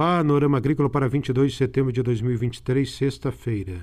[0.00, 3.74] Panorama Agrícola para 22 de setembro de 2023, sexta-feira.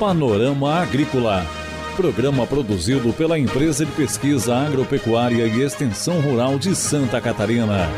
[0.00, 1.46] Panorama Agrícola.
[1.94, 7.88] Programa produzido pela Empresa de Pesquisa Agropecuária e Extensão Rural de Santa Catarina.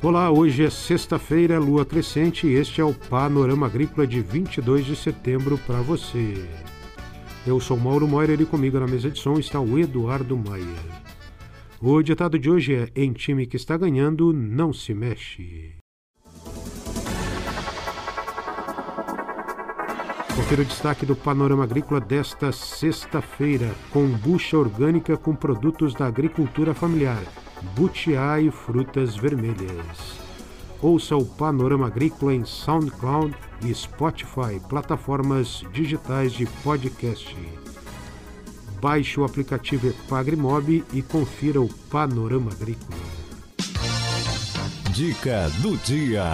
[0.00, 4.94] Olá, hoje é sexta-feira, lua crescente e este é o Panorama Agrícola de 22 de
[4.94, 6.48] setembro para você.
[7.44, 10.78] Eu sou Mauro Moira e comigo na mesa de som está o Eduardo Maia.
[11.80, 15.74] O ditado de hoje é: Em time que está ganhando, não se mexe.
[20.36, 27.24] Confira o destaque do Panorama Agrícola desta sexta-feira: Kombucha orgânica com produtos da agricultura familiar,
[27.74, 30.21] butiá e frutas vermelhas.
[30.82, 33.32] Ouça o Panorama Agrícola em SoundCloud
[33.64, 37.36] e Spotify, plataformas digitais de podcast.
[38.80, 42.98] Baixe o aplicativo Epagrimob e confira o Panorama Agrícola.
[44.92, 46.24] Dica do dia.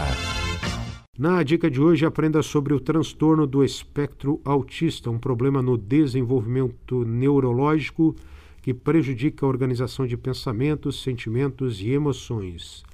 [1.18, 7.04] Na dica de hoje, aprenda sobre o transtorno do espectro autista, um problema no desenvolvimento
[7.04, 8.16] neurológico
[8.62, 12.87] que prejudica a organização de pensamentos, sentimentos e emoções.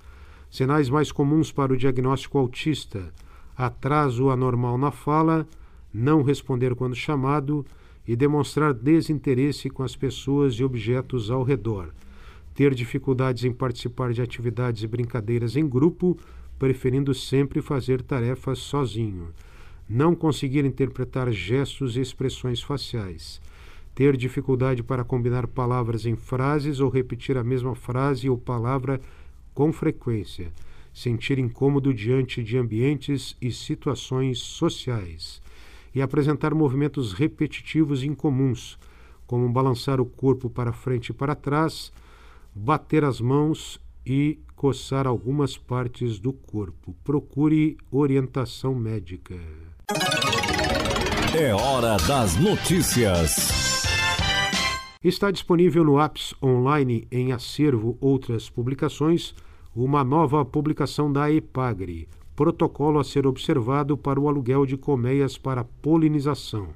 [0.55, 3.13] Sinais mais comuns para o diagnóstico autista:
[3.57, 5.49] atraso anormal na fala,
[5.93, 7.67] não responder quando chamado
[8.07, 11.93] e demonstrar desinteresse com as pessoas e objetos ao redor.
[12.55, 16.17] Ter dificuldades em participar de atividades e brincadeiras em grupo,
[16.57, 19.31] preferindo sempre fazer tarefas sozinho.
[19.89, 23.41] Não conseguir interpretar gestos e expressões faciais.
[23.93, 29.01] Ter dificuldade para combinar palavras em frases ou repetir a mesma frase ou palavra
[29.55, 30.53] com frequência,
[30.93, 35.41] sentir incômodo diante de ambientes e situações sociais,
[35.95, 38.79] e apresentar movimentos repetitivos incomuns,
[39.27, 41.93] como balançar o corpo para frente e para trás,
[42.55, 46.95] bater as mãos e coçar algumas partes do corpo.
[47.05, 49.35] Procure orientação médica.
[51.37, 53.85] É hora das notícias.
[55.03, 59.35] Está disponível no Apps Online em acervo outras publicações
[59.75, 65.65] uma nova publicação da EPAGRE, protocolo a ser observado para o aluguel de colmeias para
[65.65, 66.69] polinização.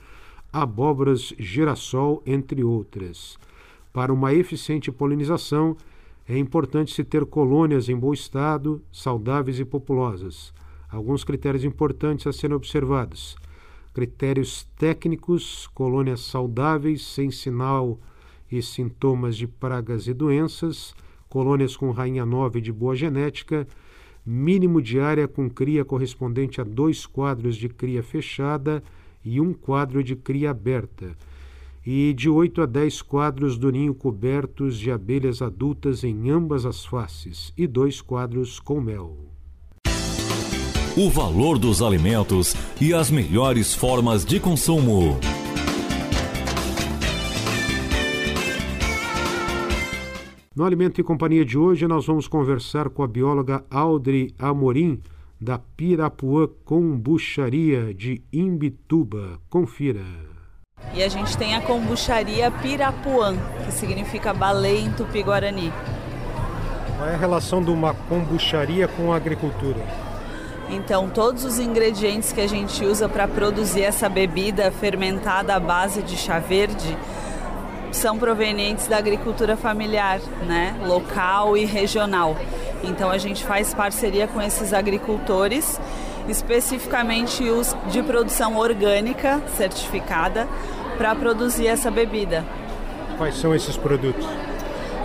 [0.53, 3.39] abóboras, girassol, entre outras.
[3.91, 5.75] Para uma eficiente polinização,
[6.27, 10.53] é importante se ter colônias em bom estado, saudáveis e populosas.
[10.89, 13.35] Alguns critérios importantes a serem observados:
[13.93, 17.99] critérios técnicos, colônias saudáveis, sem sinal
[18.51, 20.95] e sintomas de pragas e doenças,
[21.29, 23.67] colônias com rainha nova e de boa genética,
[24.25, 28.83] mínimo de área com cria correspondente a dois quadros de cria fechada
[29.23, 31.15] e um quadro de cria aberta
[31.85, 36.85] e de 8 a 10 quadros do ninho cobertos de abelhas adultas em ambas as
[36.85, 39.38] faces e dois quadros com mel.
[41.01, 45.17] O valor dos alimentos e as melhores formas de consumo.
[50.53, 54.99] No Alimento e Companhia de hoje, nós vamos conversar com a bióloga Audrey Amorim,
[55.39, 59.39] da Pirapuã Combucharia de Imbituba.
[59.49, 60.03] Confira.
[60.93, 65.71] E a gente tem a kombucharia Pirapuã, que significa baleia em tupi-guarani.
[66.97, 70.08] Qual é a relação de uma kombucharia com a agricultura?
[70.69, 76.03] Então, todos os ingredientes que a gente usa para produzir essa bebida fermentada à base
[76.03, 76.95] de chá verde
[77.91, 82.37] são provenientes da agricultura familiar, né, local e regional.
[82.83, 85.81] Então, a gente faz parceria com esses agricultores,
[86.27, 90.47] especificamente os de produção orgânica certificada,
[90.99, 92.45] para produzir essa bebida.
[93.17, 94.25] Quais são esses produtos?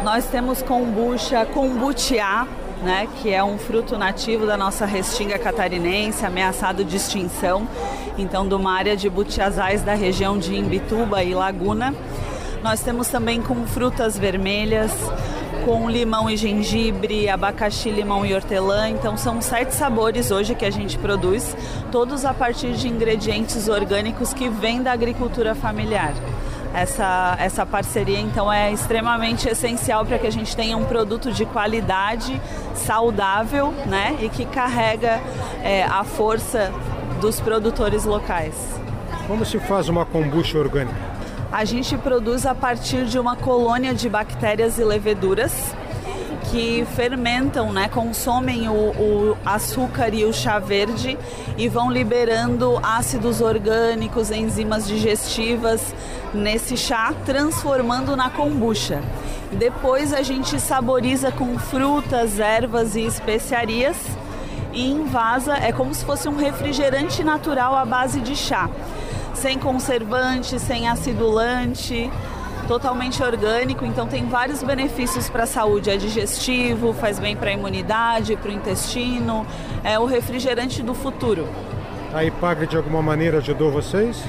[0.02, 2.46] Nós temos kombucha, kombucha,
[2.84, 7.66] né, que é um fruto nativo da nossa restinga catarinense, ameaçado de extinção,
[8.18, 11.94] então de uma área de butiazais da região de Imbituba e Laguna.
[12.62, 14.92] Nós temos também com frutas vermelhas,
[15.64, 18.88] com limão e gengibre, abacaxi, limão e hortelã.
[18.88, 21.56] Então são sete sabores hoje que a gente produz,
[21.90, 26.12] todos a partir de ingredientes orgânicos que vêm da agricultura familiar.
[26.74, 31.46] Essa, essa parceria então é extremamente essencial para que a gente tenha um produto de
[31.46, 32.40] qualidade,
[32.74, 35.20] saudável, né, e que carrega
[35.62, 36.72] é, a força
[37.20, 38.54] dos produtores locais.
[39.28, 40.98] Como se faz uma kombucha orgânica?
[41.52, 45.72] A gente produz a partir de uma colônia de bactérias e leveduras
[46.54, 51.18] que fermentam, né, consomem o, o, açúcar e o chá verde
[51.58, 55.92] e vão liberando ácidos orgânicos, enzimas digestivas
[56.32, 59.02] nesse chá, transformando na kombucha.
[59.50, 63.96] Depois a gente saboriza com frutas, ervas e especiarias
[64.72, 68.70] e invasa, é como se fosse um refrigerante natural à base de chá
[69.34, 72.10] sem conservante, sem acidulante,
[72.64, 75.90] totalmente orgânico, então tem vários benefícios para a saúde.
[75.90, 79.46] É digestivo, faz bem para a imunidade, para o intestino,
[79.82, 81.46] é o refrigerante do futuro.
[82.12, 84.22] A IPAGRE de alguma maneira ajudou vocês?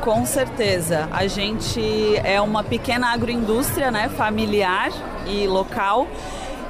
[0.00, 1.08] Com certeza.
[1.12, 1.80] A gente
[2.24, 4.90] é uma pequena agroindústria né, familiar
[5.26, 6.06] e local.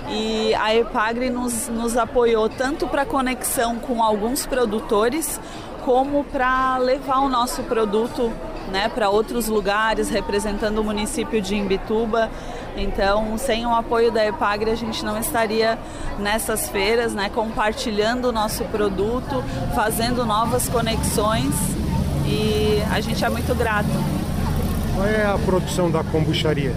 [0.09, 5.41] E a EPAGRE nos, nos apoiou tanto para conexão com alguns produtores,
[5.85, 8.31] como para levar o nosso produto
[8.71, 12.31] né, para outros lugares, representando o município de Imbituba.
[12.77, 15.79] Então, sem o apoio da EPAGRE, a gente não estaria
[16.19, 19.43] nessas feiras, né, compartilhando o nosso produto,
[19.75, 21.55] fazendo novas conexões
[22.27, 23.89] e a gente é muito grato.
[24.95, 26.75] Qual é a produção da kombucharia?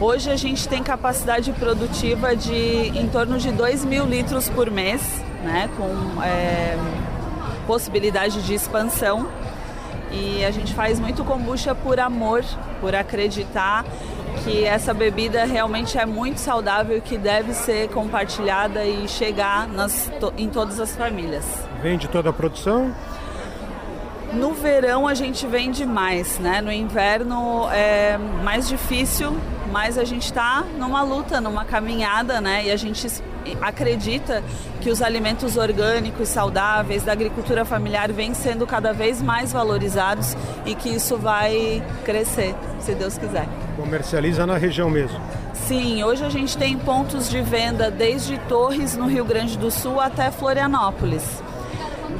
[0.00, 5.02] Hoje a gente tem capacidade produtiva de em torno de 2 mil litros por mês,
[5.42, 6.78] né, com é,
[7.66, 9.28] possibilidade de expansão.
[10.10, 12.44] E a gente faz muito kombucha por amor,
[12.80, 13.84] por acreditar
[14.44, 20.10] que essa bebida realmente é muito saudável e que deve ser compartilhada e chegar nas,
[20.36, 21.44] em todas as famílias.
[21.82, 22.94] Vende toda a produção?
[24.32, 26.60] No verão a gente vende mais, né?
[26.60, 29.36] No inverno é mais difícil,
[29.72, 32.66] mas a gente está numa luta, numa caminhada, né?
[32.66, 33.06] E a gente
[33.60, 34.42] acredita
[34.80, 40.36] que os alimentos orgânicos, saudáveis, da agricultura familiar vêm sendo cada vez mais valorizados
[40.66, 43.48] e que isso vai crescer, se Deus quiser.
[43.76, 45.20] Comercializa na região mesmo?
[45.52, 50.00] Sim, hoje a gente tem pontos de venda desde Torres, no Rio Grande do Sul,
[50.00, 51.42] até Florianópolis.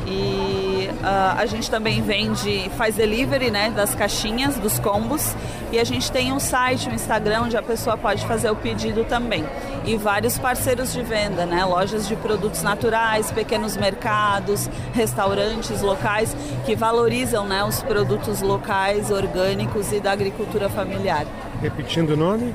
[0.06, 0.67] E
[1.00, 5.34] uh, a gente também vende, faz delivery né, das caixinhas, dos combos.
[5.70, 9.04] E a gente tem um site, um Instagram, onde a pessoa pode fazer o pedido
[9.04, 9.44] também.
[9.84, 11.64] E vários parceiros de venda, né?
[11.64, 16.34] Lojas de produtos naturais, pequenos mercados, restaurantes locais
[16.64, 21.26] que valorizam né, os produtos locais, orgânicos e da agricultura familiar.
[21.60, 22.54] Repetindo o nome?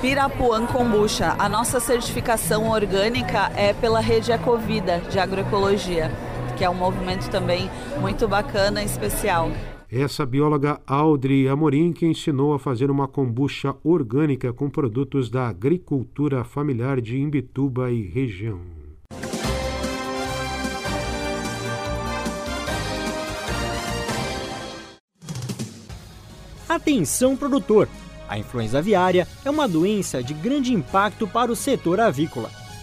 [0.00, 1.34] Pirapuã Kombucha.
[1.38, 6.10] A nossa certificação orgânica é pela rede Ecovida de agroecologia
[6.56, 7.70] que é um movimento também
[8.00, 9.50] muito bacana e especial.
[9.90, 16.42] Essa bióloga Audrey Amorim que ensinou a fazer uma kombucha orgânica com produtos da agricultura
[16.42, 18.60] familiar de Imbituba e região.
[26.68, 27.88] Atenção produtor!
[28.28, 32.50] A influenza aviária é uma doença de grande impacto para o setor avícola